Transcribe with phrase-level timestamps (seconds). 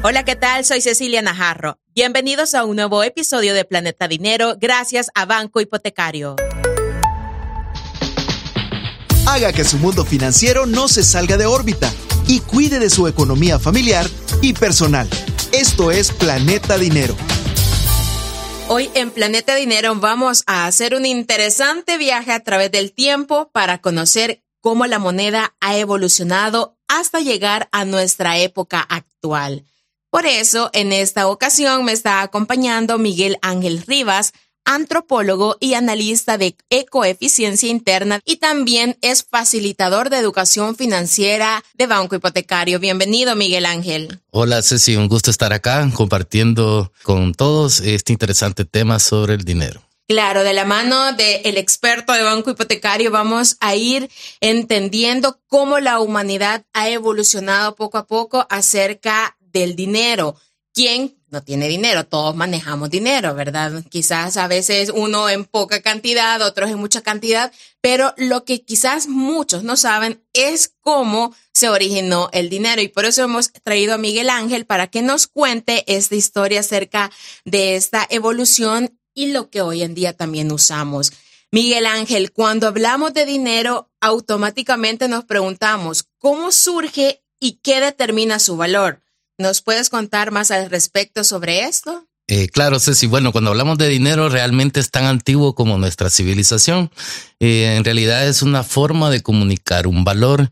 [0.00, 0.64] Hola, ¿qué tal?
[0.64, 1.80] Soy Cecilia Najarro.
[1.92, 6.36] Bienvenidos a un nuevo episodio de Planeta Dinero gracias a Banco Hipotecario.
[9.26, 11.92] Haga que su mundo financiero no se salga de órbita
[12.28, 14.06] y cuide de su economía familiar
[14.40, 15.08] y personal.
[15.50, 17.16] Esto es Planeta Dinero.
[18.68, 23.78] Hoy en Planeta Dinero vamos a hacer un interesante viaje a través del tiempo para
[23.78, 29.64] conocer cómo la moneda ha evolucionado hasta llegar a nuestra época actual.
[30.10, 34.32] Por eso, en esta ocasión me está acompañando Miguel Ángel Rivas,
[34.64, 42.16] antropólogo y analista de ecoeficiencia interna y también es facilitador de educación financiera de Banco
[42.16, 42.78] Hipotecario.
[42.78, 44.20] Bienvenido, Miguel Ángel.
[44.30, 49.82] Hola, Ceci, un gusto estar acá compartiendo con todos este interesante tema sobre el dinero.
[50.08, 54.08] Claro, de la mano del experto de Banco Hipotecario vamos a ir
[54.40, 60.36] entendiendo cómo la humanidad ha evolucionado poco a poco acerca del dinero.
[60.74, 62.06] ¿Quién no tiene dinero?
[62.06, 63.82] Todos manejamos dinero, ¿verdad?
[63.90, 69.08] Quizás a veces uno en poca cantidad, otros en mucha cantidad, pero lo que quizás
[69.08, 73.98] muchos no saben es cómo se originó el dinero y por eso hemos traído a
[73.98, 77.10] Miguel Ángel para que nos cuente esta historia acerca
[77.44, 81.12] de esta evolución y lo que hoy en día también usamos.
[81.50, 88.56] Miguel Ángel, cuando hablamos de dinero, automáticamente nos preguntamos cómo surge y qué determina su
[88.56, 89.02] valor.
[89.38, 92.04] ¿Nos puedes contar más al respecto sobre esto?
[92.26, 93.06] Eh, claro, Ceci.
[93.06, 96.90] Bueno, cuando hablamos de dinero, realmente es tan antiguo como nuestra civilización.
[97.38, 100.50] Eh, en realidad es una forma de comunicar un valor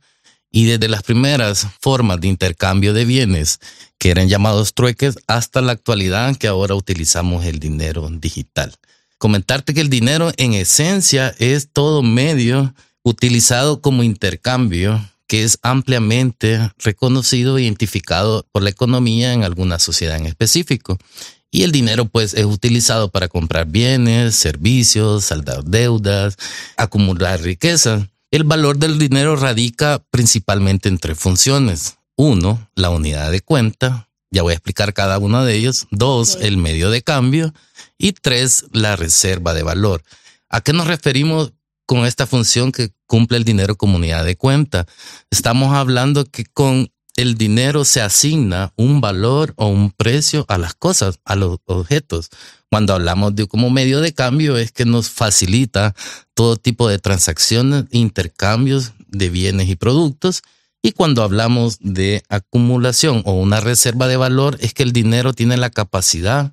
[0.53, 3.59] y desde las primeras formas de intercambio de bienes,
[3.99, 8.75] que eran llamados trueques, hasta la actualidad que ahora utilizamos el dinero digital.
[9.19, 16.71] Comentarte que el dinero en esencia es todo medio utilizado como intercambio que es ampliamente
[16.79, 20.99] reconocido e identificado por la economía en alguna sociedad en específico.
[21.51, 26.37] Y el dinero pues es utilizado para comprar bienes, servicios, saldar deudas,
[26.77, 28.09] acumular riqueza.
[28.31, 31.97] El valor del dinero radica principalmente en tres funciones.
[32.17, 34.09] Uno, la unidad de cuenta.
[34.31, 35.87] Ya voy a explicar cada uno de ellos.
[35.91, 37.55] Dos, el medio de cambio.
[37.97, 40.03] Y tres, la reserva de valor.
[40.49, 41.53] ¿A qué nos referimos
[41.87, 44.87] con esta función que cumple el dinero como unidad de cuenta.
[45.31, 50.75] Estamos hablando que con el dinero se asigna un valor o un precio a las
[50.75, 52.29] cosas, a los objetos.
[52.71, 55.95] Cuando hablamos de como medio de cambio es que nos facilita
[56.35, 60.43] todo tipo de transacciones, intercambios de bienes y productos.
[60.83, 65.57] Y cuando hablamos de acumulación o una reserva de valor es que el dinero tiene
[65.57, 66.53] la capacidad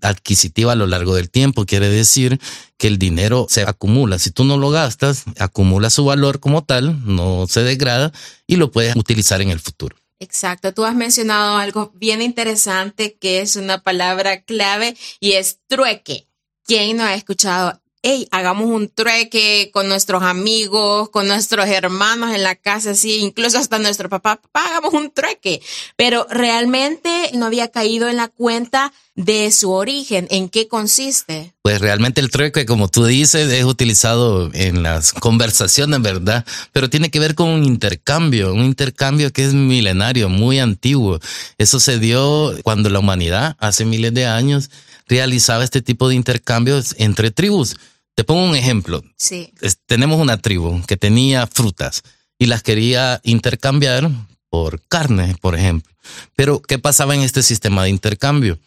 [0.00, 1.66] adquisitiva a lo largo del tiempo.
[1.66, 2.40] Quiere decir
[2.76, 4.18] que el dinero se acumula.
[4.18, 8.12] Si tú no lo gastas, acumula su valor como tal, no se degrada
[8.46, 9.96] y lo puedes utilizar en el futuro.
[10.20, 16.26] Exacto, tú has mencionado algo bien interesante que es una palabra clave y es trueque.
[16.64, 22.42] ¿Quién no ha escuchado hey, hagamos un trueque con nuestros amigos, con nuestros hermanos en
[22.42, 25.60] la casa, sí, incluso hasta nuestro papá, papá, hagamos un trueque.
[25.96, 31.52] Pero realmente no había caído en la cuenta de su origen, en qué consiste.
[31.62, 36.46] Pues realmente el trueque, como tú dices, es utilizado en las conversaciones, ¿verdad?
[36.72, 41.18] Pero tiene que ver con un intercambio, un intercambio que es milenario, muy antiguo.
[41.58, 44.70] Eso se dio cuando la humanidad, hace miles de años,
[45.08, 47.76] realizaba este tipo de intercambios entre tribus.
[48.14, 49.02] Te pongo un ejemplo.
[49.16, 49.52] Sí.
[49.86, 52.02] tenemos una tribu que tenía frutas
[52.38, 54.10] y las quería intercambiar
[54.50, 55.92] por carne, por ejemplo.
[56.34, 58.58] Pero, ¿qué pasaba en este sistema de intercambio?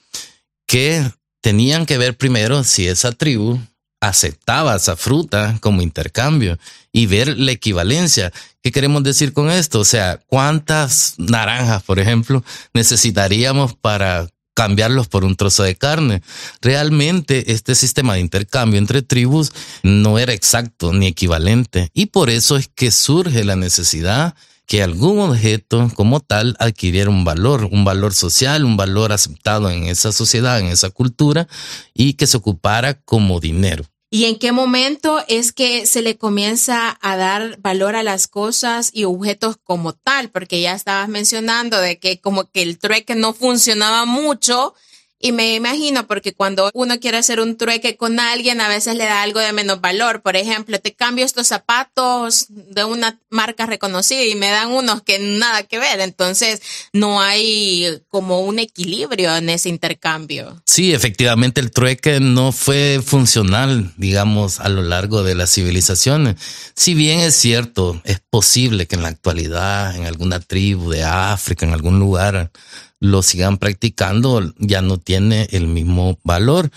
[0.67, 1.09] Que
[1.41, 3.59] tenían que ver primero si esa tribu
[3.99, 6.57] aceptaba esa fruta como intercambio
[6.91, 8.33] y ver la equivalencia.
[8.61, 9.79] ¿Qué queremos decir con esto?
[9.79, 16.21] O sea, ¿cuántas naranjas, por ejemplo, necesitaríamos para cambiarlos por un trozo de carne.
[16.61, 19.51] Realmente este sistema de intercambio entre tribus
[19.83, 24.35] no era exacto ni equivalente y por eso es que surge la necesidad
[24.71, 29.83] que algún objeto como tal adquiriera un valor, un valor social, un valor aceptado en
[29.83, 31.47] esa sociedad, en esa cultura
[31.93, 33.83] y que se ocupara como dinero.
[34.13, 38.91] ¿Y en qué momento es que se le comienza a dar valor a las cosas
[38.93, 40.29] y objetos como tal?
[40.29, 44.75] Porque ya estabas mencionando de que como que el trueque no funcionaba mucho
[45.21, 49.05] y me imagino porque cuando uno quiere hacer un trueque con alguien, a veces le
[49.05, 50.21] da algo de menos valor.
[50.21, 55.19] Por ejemplo, te cambio estos zapatos de una marca reconocida y me dan unos que
[55.19, 55.99] nada que ver.
[55.99, 56.61] Entonces,
[56.93, 60.61] no hay como un equilibrio en ese intercambio.
[60.65, 66.35] Sí, efectivamente, el trueque no fue funcional, digamos, a lo largo de las civilizaciones.
[66.75, 71.65] Si bien es cierto, es posible que en la actualidad, en alguna tribu de África,
[71.65, 72.51] en algún lugar,
[73.01, 76.69] lo sigan practicando, ya no tiene el mismo valor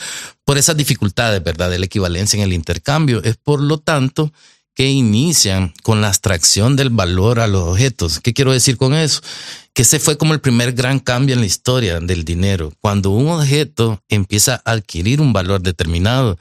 [0.44, 1.70] por esas dificultades, ¿verdad?
[1.70, 3.22] De la equivalencia en el intercambio.
[3.22, 4.32] Es por lo tanto
[4.74, 8.20] que inician con la abstracción del valor a los objetos.
[8.20, 9.20] ¿Qué quiero decir con eso?
[9.74, 12.72] Que ese fue como el primer gran cambio en la historia del dinero.
[12.80, 16.38] Cuando un objeto empieza a adquirir un valor determinado,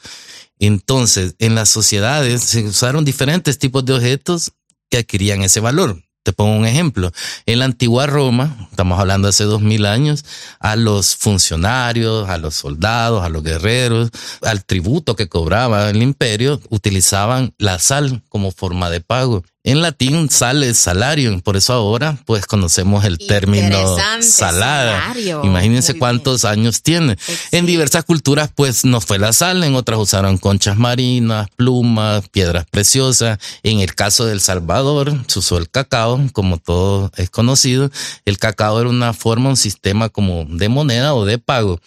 [0.59, 4.53] entonces en las sociedades se usaron diferentes tipos de objetos
[4.89, 6.01] que adquirían ese valor.
[6.23, 7.11] Te pongo un ejemplo.
[7.45, 10.23] En la antigua Roma, estamos hablando hace dos mil años,
[10.59, 14.09] a los funcionarios, a los soldados, a los guerreros,
[14.41, 19.43] al tributo que cobraba el imperio, utilizaban la sal como forma de pago.
[19.65, 25.15] En latín sale salario, por eso ahora pues conocemos el término salada.
[25.41, 27.17] Imagínense cuántos años tiene.
[27.51, 32.65] En diversas culturas pues no fue la sal, en otras usaron conchas marinas, plumas, piedras
[32.69, 33.39] preciosas.
[33.63, 37.89] En el caso del Salvador se usó el cacao, como todo es conocido.
[38.25, 41.79] El cacao era una forma, un sistema como de moneda o de pago.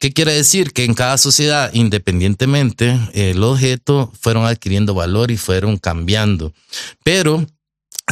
[0.00, 0.72] ¿Qué quiere decir?
[0.72, 6.52] Que en cada sociedad, independientemente, el objeto fueron adquiriendo valor y fueron cambiando.
[7.04, 7.11] Pero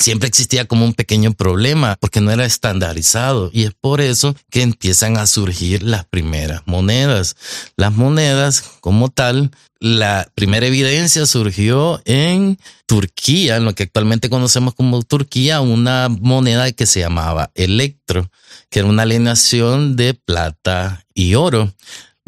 [0.00, 4.62] siempre existía como un pequeño problema porque no era estandarizado y es por eso que
[4.62, 7.36] empiezan a surgir las primeras monedas.
[7.76, 14.74] Las monedas como tal, la primera evidencia surgió en Turquía, en lo que actualmente conocemos
[14.74, 18.30] como Turquía, una moneda que se llamaba electro,
[18.70, 21.72] que era una alineación de plata y oro.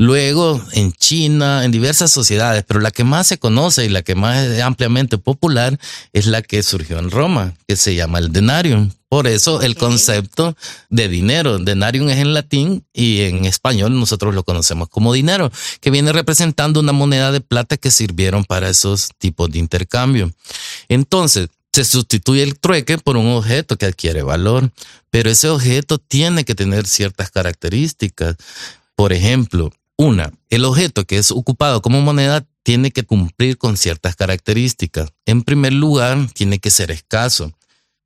[0.03, 4.17] Luego en China, en diversas sociedades, pero la que más se conoce y la que
[4.17, 5.79] más es ampliamente popular
[6.13, 8.91] es la que surgió en Roma, que se llama el denarium.
[9.09, 10.57] Por eso el concepto
[10.91, 15.93] de dinero, denarium es en latín y en español nosotros lo conocemos como dinero, que
[15.93, 20.33] viene representando una moneda de plata que sirvieron para esos tipos de intercambio.
[20.89, 24.73] Entonces, se sustituye el trueque por un objeto que adquiere valor,
[25.11, 28.35] pero ese objeto tiene que tener ciertas características.
[28.97, 34.17] Por ejemplo, una, el objeto que es ocupado como moneda tiene que cumplir con ciertas
[34.17, 35.11] características.
[35.27, 37.53] En primer lugar, tiene que ser escaso.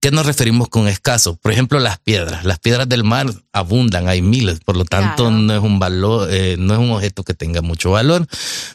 [0.00, 1.37] ¿Qué nos referimos con escaso?
[1.37, 2.44] Por ejemplo, las piedras.
[2.44, 6.56] Las piedras del mar abundan, hay miles, por lo tanto no es un valor, eh,
[6.59, 8.27] no es un objeto que tenga mucho valor.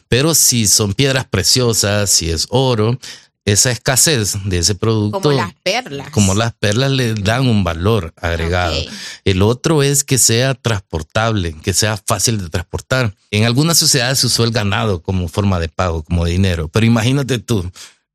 [0.08, 2.98] Pero si son piedras preciosas, si es oro,
[3.44, 5.20] esa escasez de ese producto.
[5.20, 6.10] Como las perlas.
[6.10, 8.76] Como las perlas le dan un valor agregado.
[9.24, 13.14] El otro es que sea transportable, que sea fácil de transportar.
[13.30, 16.68] En algunas sociedades se usó el ganado como forma de pago, como dinero.
[16.68, 17.70] Pero imagínate tú,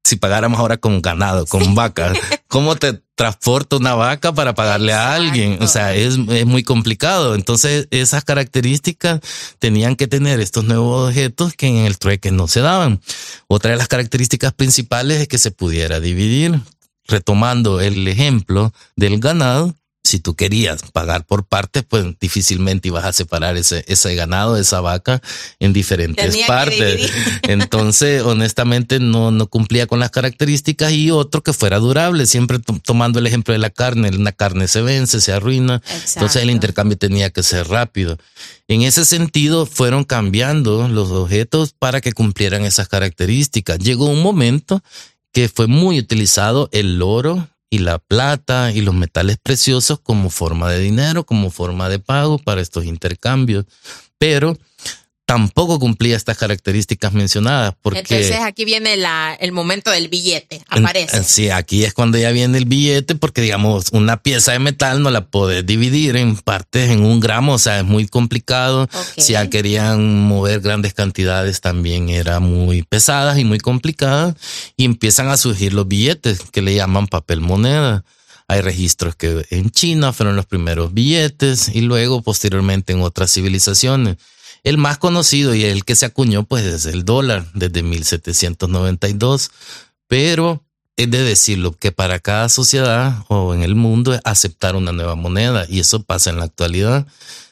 [0.08, 2.18] si pagáramos ahora con ganado, con vacas,
[2.48, 5.58] ¿cómo te transporta una vaca para pagarle a alguien?
[5.62, 7.36] O sea, es, es, muy complicado.
[7.36, 9.20] Entonces, esas características
[9.60, 13.02] tenían que tener estos nuevos objetos que en el trueque no se daban.
[13.48, 16.58] Otra de las características principales es que se pudiera dividir.
[17.10, 19.76] Retomando el ejemplo del ganado,
[20.08, 24.82] si tú querías pagar por partes, pues difícilmente ibas a separar ese, ese ganado, esa
[24.82, 25.22] vaca
[25.60, 27.12] en diferentes partes.
[27.44, 33.20] Entonces, honestamente, no, no cumplía con las características y otro que fuera durable, siempre tomando
[33.20, 35.82] el ejemplo de la carne, la carne se vence, se arruina.
[36.16, 38.18] Entonces el intercambio tenía que ser rápido.
[38.68, 43.80] En ese sentido, fueron cambiando los objetos para que cumplieran esas características.
[43.80, 44.82] Llegó un momento
[45.32, 50.72] que fue muy utilizado el oro, y la plata y los metales preciosos como forma
[50.72, 53.66] de dinero, como forma de pago para estos intercambios.
[54.18, 54.58] Pero
[55.28, 57.76] tampoco cumplía estas características mencionadas.
[57.82, 61.22] Porque, Entonces aquí viene la, el momento del billete, aparece.
[61.26, 65.12] Sí, aquí es cuando ya viene el billete, porque digamos, una pieza de metal no
[65.12, 68.88] la puedes dividir en partes en un gramo, o sea, es muy complicado.
[69.18, 74.36] Si ya querían mover grandes cantidades, también era muy pesadas y muy complicadas,
[74.78, 78.06] y empiezan a surgir los billetes que le llaman papel moneda.
[78.48, 84.16] Hay registros que en China fueron los primeros billetes y luego posteriormente en otras civilizaciones.
[84.68, 89.50] El más conocido y el que se acuñó pues es el dólar desde 1792,
[90.08, 90.62] pero
[90.98, 95.16] es de decirlo que para cada sociedad o en el mundo es aceptar una nueva
[95.16, 97.08] moneda y eso pasa en la actualidad.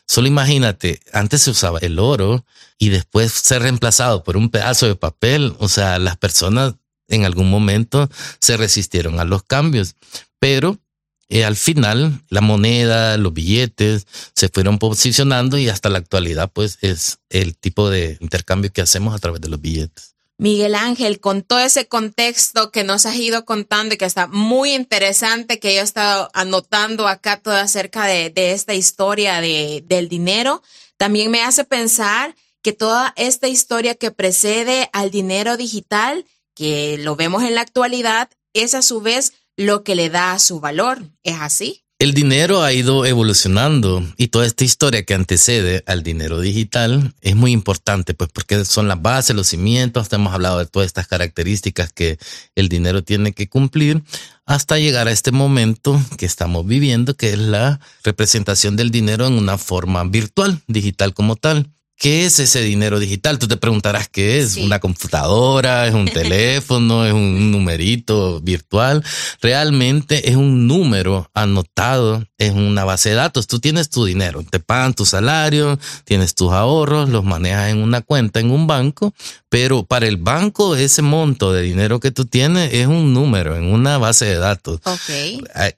[0.05, 2.43] Solo imagínate, antes se usaba el oro
[2.77, 5.55] y después ser reemplazado por un pedazo de papel.
[5.59, 6.73] O sea, las personas
[7.07, 8.09] en algún momento
[8.41, 9.95] se resistieron a los cambios,
[10.37, 10.79] pero
[11.27, 14.05] y al final, la moneda, los billetes
[14.35, 19.15] se fueron posicionando y hasta la actualidad, pues es el tipo de intercambio que hacemos
[19.15, 20.15] a través de los billetes.
[20.37, 24.73] Miguel Ángel, con todo ese contexto que nos has ido contando y que está muy
[24.73, 30.09] interesante, que yo he estado anotando acá todo acerca de, de esta historia de, del
[30.09, 30.61] dinero,
[30.97, 37.15] también me hace pensar que toda esta historia que precede al dinero digital, que lo
[37.15, 41.03] vemos en la actualidad, es a su vez lo que le da su valor.
[41.23, 41.85] ¿Es así?
[41.97, 47.37] El dinero ha ido evolucionando y toda esta historia que antecede al dinero digital es
[47.37, 51.93] muy importante, pues porque son las bases, los cimientos, hemos hablado de todas estas características
[51.93, 52.17] que
[52.55, 54.03] el dinero tiene que cumplir
[54.45, 59.33] hasta llegar a este momento que estamos viviendo, que es la representación del dinero en
[59.33, 61.71] una forma virtual, digital como tal.
[61.97, 63.39] ¿Qué es ese dinero digital?
[63.39, 69.03] Tú te preguntarás qué es, una computadora, es un teléfono, es un numerito virtual.
[69.41, 73.47] Realmente es un número anotado en una base de datos.
[73.47, 78.01] Tú tienes tu dinero, te pagan tu salario, tienes tus ahorros, los manejas en una
[78.01, 79.13] cuenta, en un banco,
[79.47, 83.71] pero para el banco ese monto de dinero que tú tienes es un número en
[83.71, 84.81] una base de datos.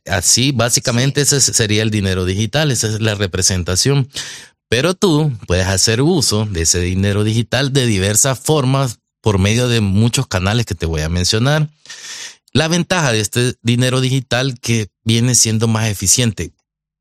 [0.06, 4.10] Así, básicamente ese sería el dinero digital, esa es la representación.
[4.70, 9.82] Pero tú puedes hacer uso de ese dinero digital de diversas formas por medio de
[9.82, 11.70] muchos canales que te voy a mencionar.
[12.54, 16.52] La ventaja de este dinero digital que viene siendo más eficiente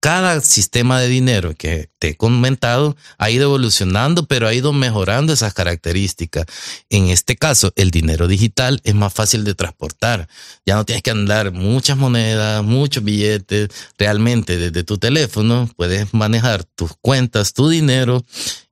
[0.07, 5.33] cada sistema de dinero que te he comentado ha ido evolucionando, pero ha ido mejorando
[5.33, 6.47] esas características.
[6.91, 10.29] En este caso, el dinero digital es más fácil de transportar.
[10.65, 13.71] Ya no tienes que andar muchas monedas, muchos billetes.
[13.99, 18.25] Realmente desde tu teléfono puedes manejar tus cuentas, tu dinero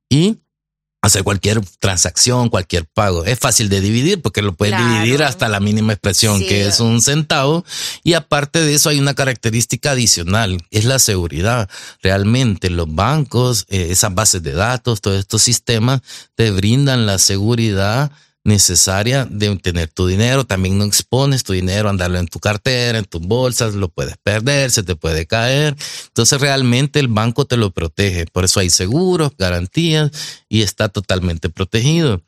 [0.09, 0.39] y
[1.05, 3.25] hacer cualquier transacción, cualquier pago.
[3.25, 7.03] Es fácil de dividir porque lo puedes dividir hasta la mínima expresión, que es un
[7.03, 7.65] centavo.
[8.03, 11.69] Y aparte de eso hay una característica adicional, es la seguridad.
[12.03, 16.01] Realmente los bancos, eh, esas bases de datos, todos estos sistemas
[16.37, 18.11] te brindan la seguridad
[18.45, 20.45] necesaria de tener tu dinero.
[20.45, 24.71] También no expones tu dinero, andarlo en tu cartera, en tus bolsas, lo puedes perder,
[24.71, 25.75] se te puede caer.
[26.09, 28.27] Entonces realmente el banco te lo protege.
[28.27, 30.11] Por eso hay seguros, garantías
[30.49, 32.23] y está totalmente protegido.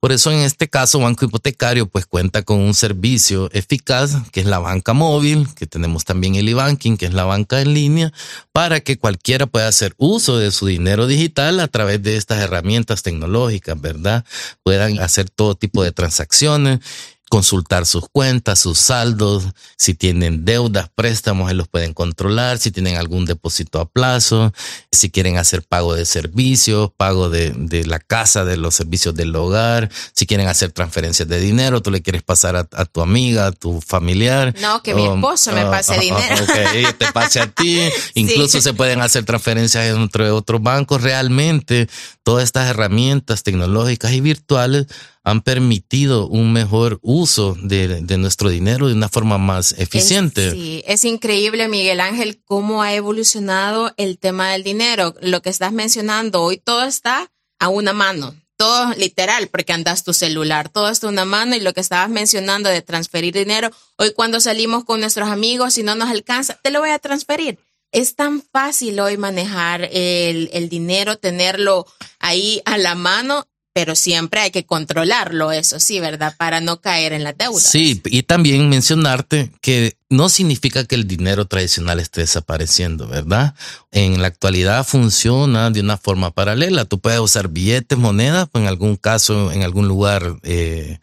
[0.00, 4.46] Por eso en este caso Banco Hipotecario pues cuenta con un servicio eficaz que es
[4.46, 8.12] la banca móvil, que tenemos también el e-banking, que es la banca en línea,
[8.52, 13.02] para que cualquiera pueda hacer uso de su dinero digital a través de estas herramientas
[13.02, 14.24] tecnológicas, ¿verdad?
[14.62, 16.80] Puedan hacer todo tipo de transacciones
[17.34, 19.42] consultar sus cuentas, sus saldos,
[19.76, 24.52] si tienen deudas, préstamos, los pueden controlar, si tienen algún depósito a plazo,
[24.92, 29.34] si quieren hacer pago de servicios, pago de, de la casa, de los servicios del
[29.34, 33.50] hogar, si quieren hacer transferencias de dinero, tú le quieres pasar a, tu amiga, a
[33.50, 34.54] tu familiar.
[34.60, 36.36] No, que mi esposo me pase dinero.
[36.40, 37.80] Ok, te pase a ti.
[38.14, 41.02] Incluso se pueden hacer transferencias entre otros bancos.
[41.02, 41.88] Realmente,
[42.22, 44.86] todas estas herramientas tecnológicas y virtuales
[45.24, 50.50] han permitido un mejor uso de, nuestro dinero de una forma más eficiente.
[50.50, 55.14] sí, es increíble, Miguel Ángel, cómo ha evolucionado el tema del dinero.
[55.22, 58.34] Lo que estás mencionando, hoy todo está a una mano.
[58.56, 62.10] Todo literal, porque andas tu celular, todo está a una mano y lo que estabas
[62.10, 66.70] mencionando de transferir dinero, hoy cuando salimos con nuestros amigos y no nos alcanza, te
[66.70, 67.58] lo voy a transferir.
[67.92, 71.86] Es tan fácil hoy manejar el, el dinero, tenerlo
[72.18, 76.36] ahí a la mano pero siempre hay que controlarlo, eso sí, ¿verdad?
[76.38, 77.58] Para no caer en la deuda.
[77.58, 83.56] Sí, y también mencionarte que no significa que el dinero tradicional esté desapareciendo, ¿verdad?
[83.90, 86.84] En la actualidad funciona de una forma paralela.
[86.84, 91.00] Tú puedes usar billetes, monedas, pues en algún caso, en algún lugar eh,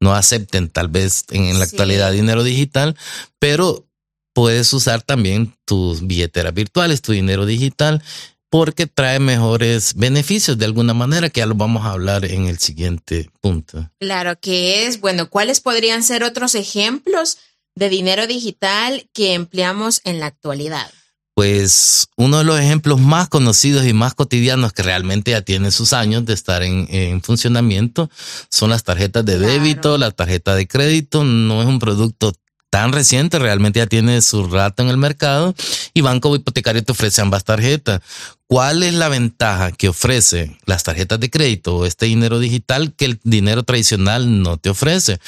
[0.00, 2.96] no acepten tal vez en, la actualidad dinero digital,
[3.38, 3.86] pero
[4.32, 8.02] puedes usar también tus billeteras virtuales, tu dinero digital
[8.54, 12.60] porque trae mejores beneficios de alguna manera, que ya lo vamos a hablar en el
[12.60, 13.90] siguiente punto.
[13.98, 17.38] Claro que es, bueno, ¿cuáles podrían ser otros ejemplos
[17.74, 20.88] de dinero digital que empleamos en la actualidad?
[21.34, 25.92] Pues uno de los ejemplos más conocidos y más cotidianos que realmente ya tiene sus
[25.92, 28.08] años de estar en, funcionamiento
[28.50, 31.24] son las tarjetas de débito, la tarjeta de crédito.
[31.24, 32.32] No es un producto
[32.74, 35.54] tan reciente, realmente ya tiene su rato en el mercado
[35.92, 38.00] y Banco Hipotecario te ofrece ambas tarjetas.
[38.48, 43.04] ¿Cuál es la ventaja que ofrece las tarjetas de crédito o este dinero digital que
[43.04, 45.20] el dinero tradicional no te ofrece?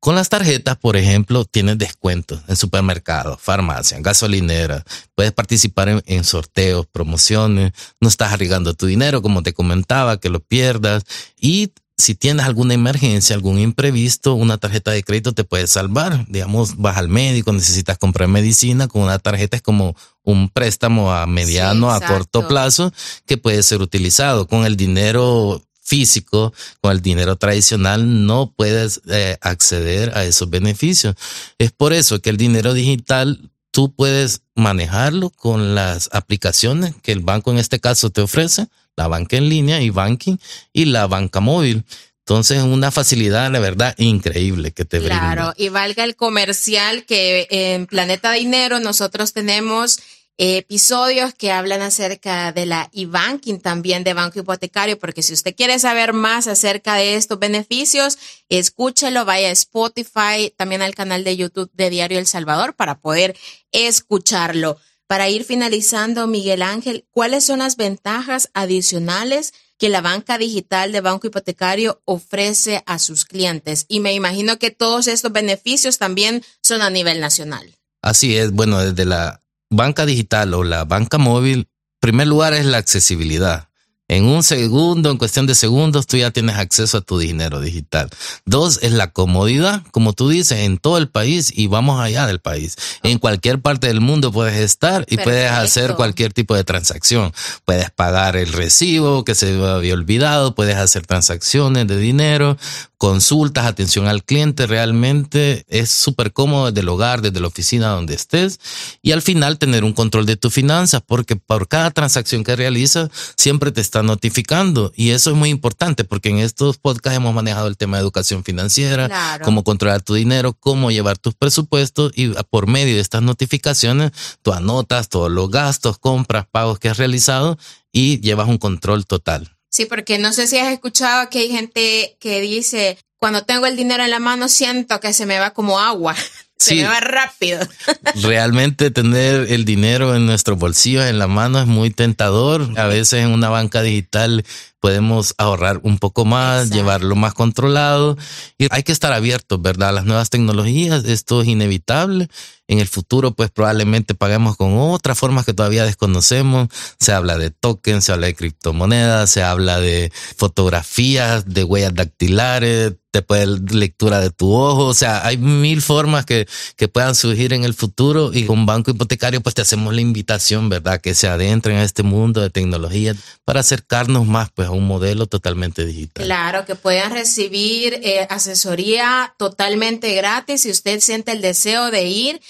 [0.00, 4.82] Con las tarjetas, por ejemplo, tienes descuentos en supermercados, farmacia, gasolinera.
[5.14, 7.74] Puedes participar en, en, sorteos, promociones.
[8.00, 11.04] No estás arriesgando tu dinero, como te comentaba, que lo pierdas.
[11.40, 16.24] Y si tienes alguna emergencia, algún imprevisto, una tarjeta de crédito te puede salvar.
[16.28, 21.26] Digamos, vas al médico, necesitas comprar medicina, con una tarjeta es como un préstamo a
[21.26, 22.92] mediano, a corto plazo
[23.26, 24.46] que puede ser utilizado.
[24.46, 31.16] Con el dinero físico, con el dinero tradicional, no puedes eh, acceder a esos beneficios.
[31.58, 37.20] Es por eso que el dinero digital tú puedes manejarlo con las aplicaciones que el
[37.20, 40.36] banco en este caso te ofrece la banca en línea y banking
[40.72, 41.84] y la banca móvil.
[42.18, 45.18] Entonces, una facilidad, la verdad, increíble que te brinda.
[45.18, 50.00] Claro, y valga el comercial que en Planeta Dinero nosotros tenemos
[50.36, 55.78] episodios que hablan acerca de la e-banking, también de banco hipotecario, porque si usted quiere
[55.78, 61.70] saber más acerca de estos beneficios, escúchelo, vaya a Spotify, también al canal de YouTube
[61.72, 63.36] de Diario El Salvador para poder
[63.72, 64.78] escucharlo.
[65.08, 71.00] Para ir finalizando, Miguel Ángel, ¿cuáles son las ventajas adicionales que la banca digital de
[71.00, 73.86] banco hipotecario ofrece a sus clientes?
[73.88, 77.74] Y me imagino que todos estos beneficios también son a nivel nacional.
[78.02, 81.66] Así es, bueno, desde la banca digital o la banca móvil, en
[82.00, 83.67] primer lugar es la accesibilidad.
[84.08, 88.08] En un segundo, en cuestión de segundos, tú ya tienes acceso a tu dinero digital.
[88.46, 92.40] Dos, es la comodidad, como tú dices, en todo el país y vamos allá del
[92.40, 92.76] país.
[93.02, 97.32] En cualquier parte del mundo puedes estar y puedes hacer cualquier tipo de transacción.
[97.66, 102.56] Puedes pagar el recibo que se había olvidado, puedes hacer transacciones de dinero,
[102.98, 108.14] consultas, atención al cliente, realmente es súper cómodo desde el hogar, desde la oficina donde
[108.14, 108.58] estés
[109.02, 113.08] y al final tener un control de tus finanzas porque por cada transacción que realizas
[113.36, 117.68] siempre te está notificando y eso es muy importante porque en estos podcasts hemos manejado
[117.68, 122.66] el tema de educación financiera, cómo controlar tu dinero, cómo llevar tus presupuestos y por
[122.66, 124.10] medio de estas notificaciones
[124.42, 127.58] tú anotas todos los gastos, compras, pagos que has realizado
[127.92, 129.57] y llevas un control total.
[129.68, 133.76] Sí, porque no sé si has escuchado que hay gente que dice, cuando tengo el
[133.76, 136.14] dinero en la mano siento que se me va como agua.
[136.58, 137.60] Se me va rápido.
[138.20, 142.68] Realmente tener el dinero en nuestro bolsillo, en la mano, es muy tentador.
[142.76, 144.44] A veces en una banca digital
[144.80, 148.16] podemos ahorrar un poco más, llevarlo más controlado
[148.58, 149.94] y hay que estar abiertos, ¿verdad?
[149.94, 152.28] Las nuevas tecnologías, esto es inevitable.
[152.70, 156.68] En el futuro, pues probablemente paguemos con otras formas que todavía desconocemos.
[157.00, 162.92] Se habla de tokens, se habla de criptomonedas, se habla de fotografías, de huellas dactilares,
[163.10, 164.84] te puede lectura de tu ojo.
[164.84, 168.90] O sea, hay mil formas que, que puedan surgir en el futuro y con Banco
[168.90, 171.00] Hipotecario, pues te hacemos la invitación, ¿verdad?
[171.00, 173.14] Que se adentren a este mundo de tecnología
[173.46, 176.24] para acercarnos más, pues, un modelo totalmente digital.
[176.24, 182.40] Claro, que puedan recibir eh, asesoría totalmente gratis si usted siente el deseo de ir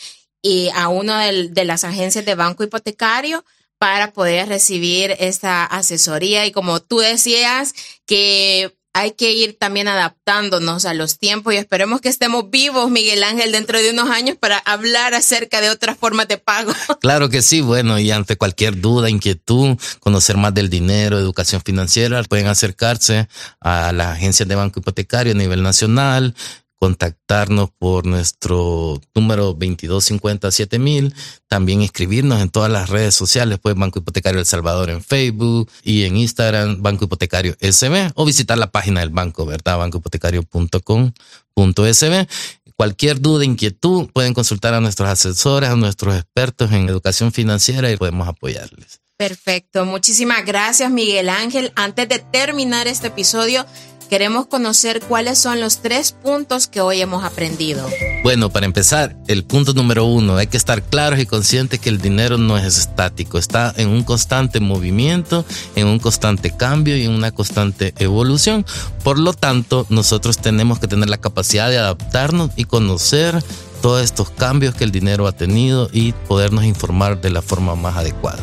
[0.42, 3.44] y a una de las agencias de banco hipotecario
[3.78, 6.46] para poder recibir esta asesoría.
[6.46, 7.74] Y como tú decías,
[8.06, 13.22] que hay que ir también adaptándonos a los tiempos y esperemos que estemos vivos, Miguel
[13.22, 16.72] Ángel, dentro de unos años para hablar acerca de otras formas de pago.
[17.00, 22.22] Claro que sí, bueno, y ante cualquier duda, inquietud, conocer más del dinero, educación financiera,
[22.24, 23.28] pueden acercarse
[23.60, 26.34] a las agencias de banco hipotecario a nivel nacional,
[26.78, 31.14] contactarnos por nuestro número 22507000,
[31.48, 36.04] también escribirnos en todas las redes sociales, pues Banco Hipotecario El Salvador en Facebook y
[36.04, 39.78] en Instagram Banco Hipotecario SB o visitar la página del banco, ¿verdad?
[39.78, 42.28] bancohipotecario.com.sb.
[42.76, 47.96] Cualquier duda, inquietud, pueden consultar a nuestros asesores, a nuestros expertos en educación financiera y
[47.96, 49.00] podemos apoyarles.
[49.18, 51.72] Perfecto, muchísimas gracias Miguel Ángel.
[51.74, 53.66] Antes de terminar este episodio,
[54.08, 57.88] queremos conocer cuáles son los tres puntos que hoy hemos aprendido.
[58.22, 62.00] Bueno, para empezar, el punto número uno, hay que estar claros y conscientes que el
[62.00, 65.44] dinero no es estático, está en un constante movimiento,
[65.76, 68.64] en un constante cambio y en una constante evolución.
[69.04, 73.42] Por lo tanto, nosotros tenemos que tener la capacidad de adaptarnos y conocer
[73.82, 77.96] todos estos cambios que el dinero ha tenido y podernos informar de la forma más
[77.96, 78.40] adecuada.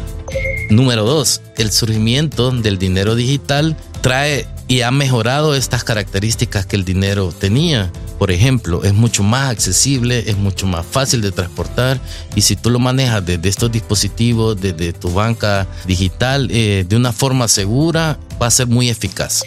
[0.69, 6.85] Número dos, el surgimiento del dinero digital trae y ha mejorado estas características que el
[6.85, 7.91] dinero tenía.
[8.17, 11.99] Por ejemplo, es mucho más accesible, es mucho más fácil de transportar
[12.35, 17.11] y si tú lo manejas desde estos dispositivos, desde tu banca digital, eh, de una
[17.11, 19.43] forma segura, va a ser muy eficaz.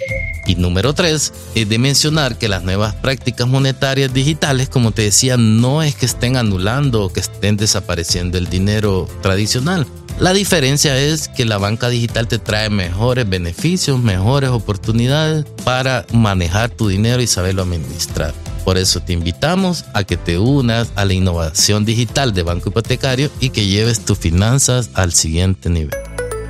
[0.46, 5.36] Y número tres, es de mencionar que las nuevas prácticas monetarias digitales, como te decía,
[5.36, 9.86] no es que estén anulando o que estén desapareciendo el dinero tradicional.
[10.20, 16.70] La diferencia es que la banca digital te trae mejores beneficios, mejores oportunidades para manejar
[16.70, 18.34] tu dinero y saberlo administrar.
[18.64, 23.30] Por eso te invitamos a que te unas a la innovación digital de Banco Hipotecario
[23.38, 25.96] y que lleves tus finanzas al siguiente nivel.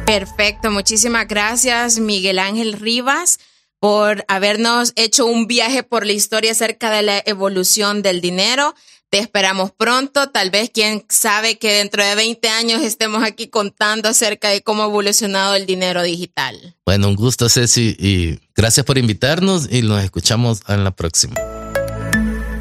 [0.06, 3.38] Perfecto, muchísimas gracias Miguel Ángel Rivas
[3.80, 8.74] por habernos hecho un viaje por la historia acerca de la evolución del dinero.
[9.10, 10.28] Te esperamos pronto.
[10.28, 14.82] Tal vez, quién sabe que dentro de 20 años estemos aquí contando acerca de cómo
[14.82, 16.76] ha evolucionado el dinero digital.
[16.84, 21.36] Bueno, un gusto, Ceci, y gracias por invitarnos y nos escuchamos en la próxima.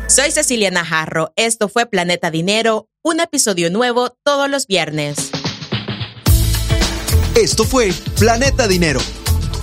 [0.08, 1.34] Soy Cecilia Najarro.
[1.36, 5.32] Esto fue Planeta Dinero, un episodio nuevo todos los viernes.
[7.36, 9.02] Esto fue Planeta Dinero,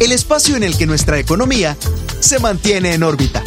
[0.00, 1.78] el espacio en el que nuestra economía
[2.20, 3.42] se mantiene en órbita.